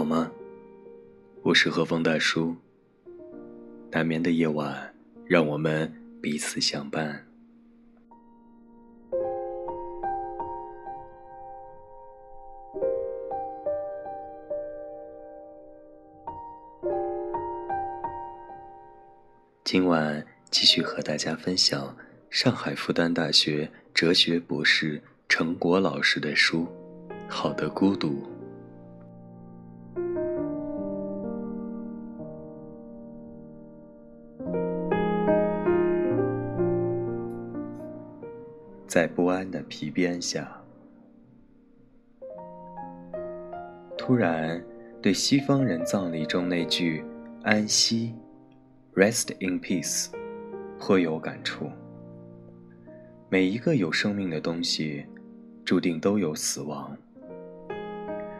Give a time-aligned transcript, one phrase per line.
[0.00, 0.32] 好吗？
[1.42, 2.56] 我是和风大叔。
[3.90, 4.94] 难眠的夜晚，
[5.26, 7.22] 让我们彼此相伴。
[19.64, 21.94] 今晚继续和大家分享
[22.30, 26.66] 上海复旦大学哲学博士陈果老师的书
[27.28, 28.08] 《好的孤独》。
[38.90, 40.60] 在不安的皮鞭下，
[43.96, 44.60] 突然
[45.00, 47.04] 对西方人葬礼中那句
[47.44, 48.12] “安息
[48.96, 50.08] ”（Rest in peace）
[50.76, 51.70] 颇有感触。
[53.28, 55.06] 每一个有生命的东西，
[55.64, 56.96] 注定都有死亡。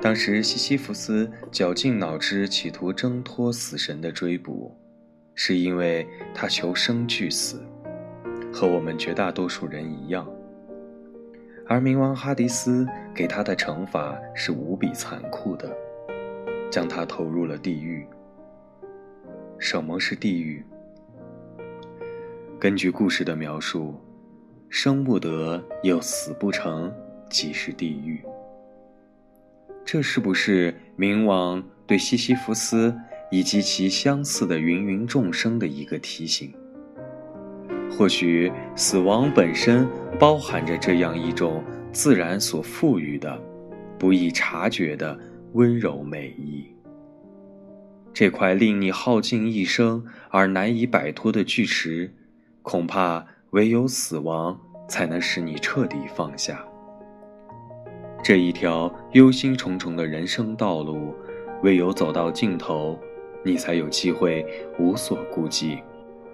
[0.00, 4.76] 当时西西弗斯绞尽脑汁企图挣脱死神的追捕，
[5.36, 6.04] 是因为
[6.34, 7.64] 他求生惧死。
[8.52, 10.28] 和我们绝大多数人一样，
[11.66, 15.74] 而冥王哈迪斯给他的惩罚是无比残酷的，
[16.70, 18.06] 将他投入了地狱。
[19.58, 20.62] 什么是地狱？
[22.60, 23.94] 根据故事的描述，
[24.68, 26.92] 生不得又死不成，
[27.30, 28.22] 即是地狱。
[29.84, 32.94] 这是不是冥王对西西弗斯
[33.30, 36.52] 以及其相似的芸芸众生的一个提醒？
[37.96, 39.86] 或许死亡本身
[40.18, 41.62] 包含着这样一种
[41.92, 43.40] 自然所赋予的、
[43.98, 45.18] 不易察觉的
[45.52, 46.64] 温柔美意。
[48.14, 52.12] 这块令你耗尽一生而难以摆脱的巨石，
[52.62, 56.64] 恐怕唯有死亡才能使你彻底放下。
[58.22, 61.14] 这一条忧心忡忡的人生道路，
[61.62, 62.98] 唯有走到尽头，
[63.44, 64.46] 你才有机会
[64.78, 65.78] 无所顾忌。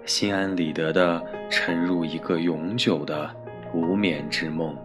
[0.05, 3.29] 心安理得地沉入一个永久的
[3.73, 4.75] 无眠之梦，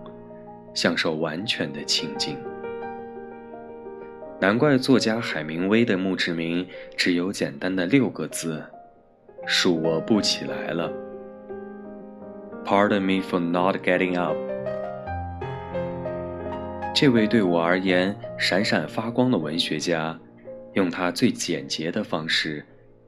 [0.75, 2.37] 享受完全的清静。
[4.41, 6.67] 难怪作家海明威的墓志铭
[6.97, 8.63] 只有简单的六个字
[9.49, 10.93] ：“恕我不起来了。”
[12.67, 14.37] Pardon me for not getting up。
[16.95, 20.19] 这位对我而言闪闪发光的文学家，
[20.75, 22.65] 用他最简洁的方式。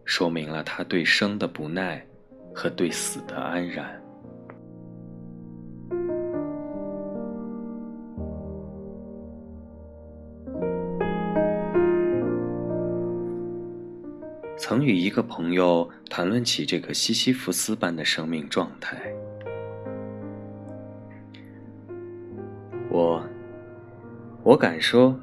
[0.06, 2.06] 说明了他对生的不耐，
[2.55, 4.00] 和对死的安然。
[14.56, 19.12] 曾与一个朋友谈论起这个西西弗斯般的生命状态，
[22.89, 23.22] 我，
[24.45, 25.19] 我敢说，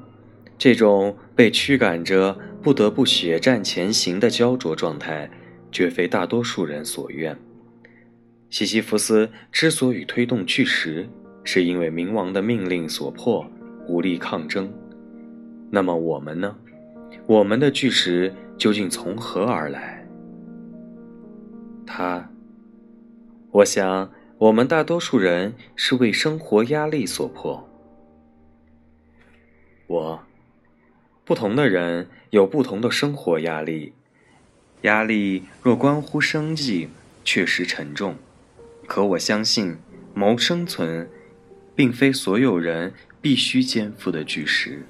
[0.58, 2.38] 这种被驱赶着。
[2.64, 5.30] 不得不血战前行的焦灼状态，
[5.70, 7.38] 绝非大多数人所愿。
[8.50, 11.06] 西西弗斯之所以推动巨石，
[11.44, 13.46] 是因为冥王的命令所迫，
[13.86, 14.72] 无力抗争。
[15.70, 16.56] 那么我们呢？
[17.28, 20.08] 我们的巨石究竟从何而来？
[21.86, 22.30] 他，
[23.52, 27.68] 我想，我们大多数人是为生活压力所迫。
[29.88, 30.24] 我。
[31.26, 33.94] 不同的人有不同的生活压力，
[34.82, 36.90] 压力若关乎生计，
[37.24, 38.18] 确实沉重。
[38.86, 39.78] 可我相信，
[40.14, 41.10] 谋生存，
[41.74, 44.86] 并非所有人必须肩负的巨石。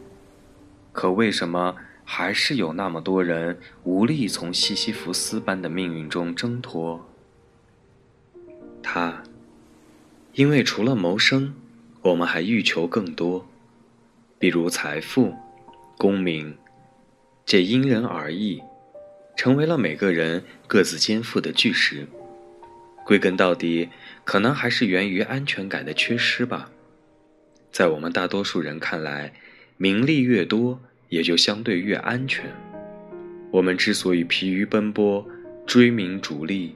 [0.92, 7.08] 可为什么还是有那么多人无力从西西弗斯般的命运中挣脱？
[8.82, 9.22] 他，
[10.34, 11.54] 因为除了谋生，
[12.02, 13.48] 我们还欲求更多，
[14.40, 15.36] 比如财富。
[16.03, 16.58] 功名，
[17.46, 18.62] 这因人而异，
[19.38, 22.05] 成为了每个人各自肩负的巨石。
[23.05, 23.88] 归根到底，
[24.26, 26.70] 可能还是源于安全感的缺失吧。
[27.72, 29.32] 在我们大多数人看来，
[29.78, 32.53] 名利越多，也就相对越安全。
[33.50, 35.26] 我们之所以疲于奔波、
[35.66, 36.76] 追名逐利，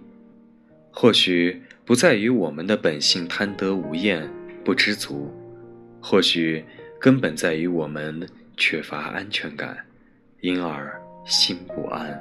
[0.90, 4.32] 或许不在于我们的本性贪得无厌、
[4.64, 5.30] 不知足，
[6.00, 6.64] 或许
[6.98, 8.26] 根本在于我们。
[8.58, 9.78] 缺乏安全感，
[10.42, 12.20] 因而心不安。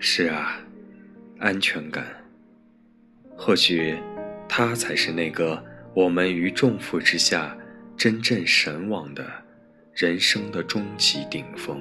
[0.00, 0.60] 是啊，
[1.38, 2.04] 安全感。
[3.36, 3.96] 或许，
[4.48, 5.62] 它才是那个
[5.94, 7.56] 我们于重负之下
[7.96, 9.24] 真正神往的
[9.94, 11.80] 人生的终极顶峰。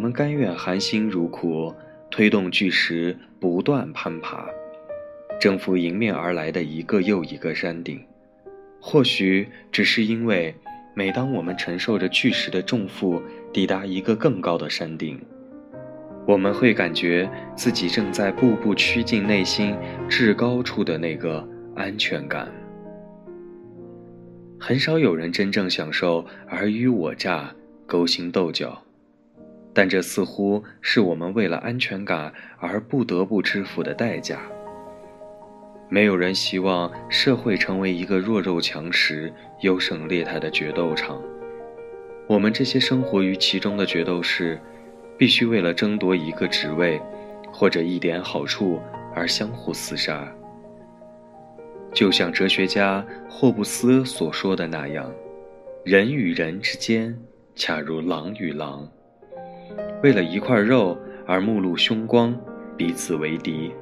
[0.00, 1.74] 我们甘愿含辛茹苦，
[2.10, 4.48] 推动巨石不断攀爬，
[5.38, 8.00] 征服迎面而来的一个又一个山顶。
[8.80, 10.54] 或许只是因为，
[10.94, 13.20] 每当我们承受着巨石的重负，
[13.52, 15.20] 抵达一个更高的山顶，
[16.26, 19.76] 我们会感觉自己正在步步趋近内心
[20.08, 22.50] 至高处的那个安全感。
[24.58, 27.54] 很少有人真正享受尔虞我诈、
[27.84, 28.82] 勾心斗角，
[29.72, 34.40] 但这似乎是我们为了安全感而不得不支付的代价。
[35.88, 39.32] 没有人希望社会成为一个弱肉强食、
[39.62, 41.20] 优胜劣汰的决斗场。
[42.28, 44.60] 我们这些生活于其中的决斗士，
[45.18, 47.00] 必须为了争夺一个职位
[47.52, 48.80] 或者一点好处
[49.14, 50.32] 而相互厮杀。
[51.92, 55.12] 就像哲学家霍布斯所说的那样，
[55.84, 57.18] 人与人之间
[57.56, 58.88] 恰如狼与狼，
[60.02, 62.34] 为了一块肉而目露凶光，
[62.76, 63.72] 彼此为敌。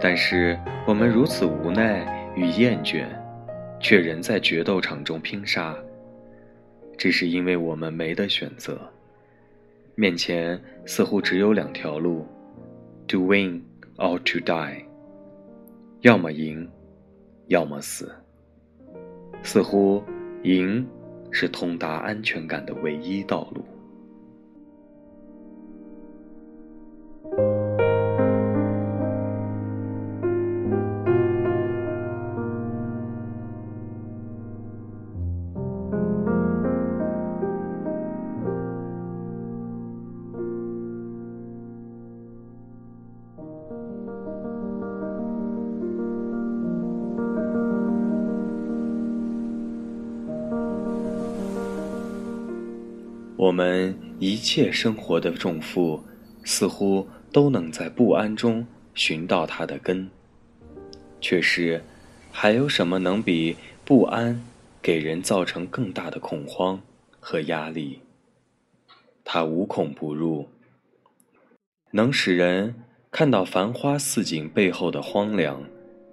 [0.00, 3.06] 但是我们如此无奈与厌倦，
[3.78, 5.76] 却仍在决斗场中拼杀，
[6.96, 8.80] 只是因为我们没得选择，
[9.94, 12.26] 面前似乎只有两条路
[13.06, 13.62] ：to win
[13.96, 14.84] or to die，
[16.00, 16.68] 要么赢。
[17.46, 18.14] 要么死。
[19.42, 20.00] 似乎
[20.44, 20.86] 赢
[21.32, 23.64] 是通达安全感的唯一道路。
[53.40, 56.04] 我们一切生活的重负，
[56.44, 60.10] 似乎都能在不安中寻到它的根。
[61.22, 61.82] 却是，
[62.30, 64.38] 还有什么能比不安
[64.82, 66.82] 给人造成更大的恐慌
[67.18, 68.00] 和压力？
[69.24, 70.46] 它无孔不入，
[71.92, 72.74] 能使人
[73.10, 75.64] 看到繁花似锦背后的荒凉，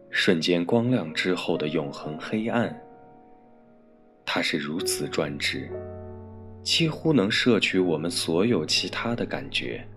[0.09, 2.73] 瞬间光亮之后的永恒黑暗。
[4.25, 5.69] 它是如此专制。
[6.67, 9.87] 几乎能摄取我们所有其他的感觉，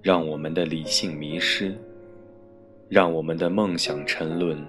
[0.00, 1.76] 让我们的理性迷失，
[2.88, 4.66] 让我们的梦想沉沦，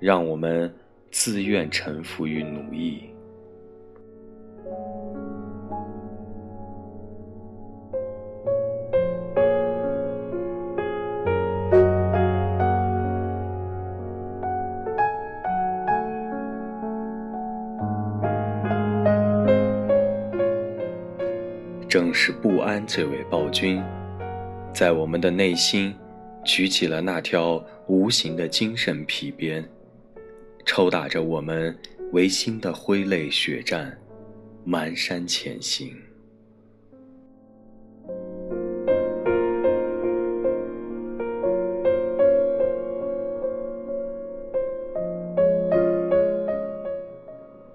[0.00, 0.74] 让我们
[1.12, 3.04] 自愿臣服于奴役。
[21.98, 23.82] 正是不安这位暴君，
[24.70, 25.96] 在我们的内心
[26.44, 29.66] 举起了那条无形的精神皮鞭，
[30.66, 31.74] 抽打着我们
[32.12, 33.96] 违心的挥泪血战，
[34.66, 35.96] 蹒跚前行。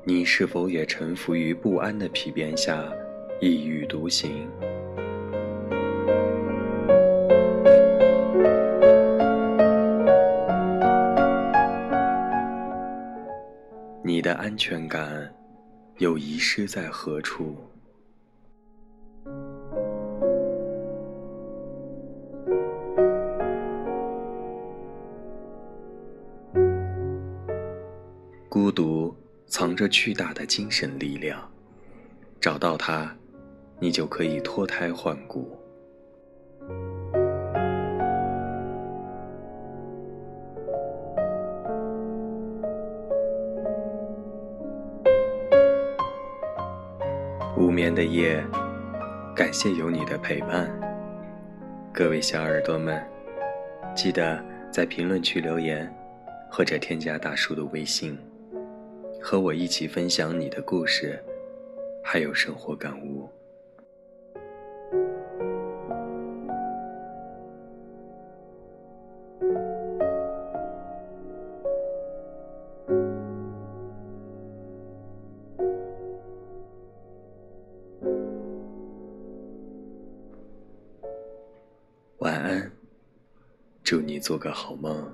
[0.03, 2.87] 你是否也臣服于不安的皮鞭下？
[3.43, 4.47] 一语独行，
[14.03, 15.27] 你的安全感
[15.97, 17.55] 又遗失在何处？
[28.47, 29.15] 孤独
[29.47, 31.51] 藏着巨大的精神力量，
[32.39, 33.11] 找到它。
[33.83, 35.57] 你就可以脱胎换骨。
[47.57, 48.45] 无眠的夜，
[49.35, 50.69] 感谢有你的陪伴。
[51.91, 53.03] 各位小耳朵们，
[53.95, 54.39] 记得
[54.71, 55.91] 在评论区留言，
[56.51, 58.15] 或者添加大叔的微信，
[59.19, 61.19] 和我一起分享你的故事，
[62.03, 63.27] 还有生活感悟。
[82.21, 82.71] 晚安，
[83.83, 85.11] 祝你做个好梦。